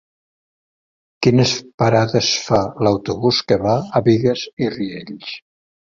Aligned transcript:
Quines 1.27 1.51
parades 1.83 2.31
fa 2.47 2.63
l'autobús 2.87 3.45
que 3.53 3.61
va 3.69 3.79
a 4.01 4.05
Bigues 4.11 4.51
i 4.67 4.77
Riells? 4.79 5.35